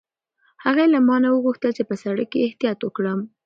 هغې 0.65 0.85
له 0.93 0.99
ما 1.07 1.15
نه 1.23 1.29
وغوښتل 1.31 1.71
چې 1.77 1.83
په 1.89 1.95
سړک 2.03 2.27
کې 2.31 2.45
احتیاط 2.47 2.79
وکړم. 2.83 3.19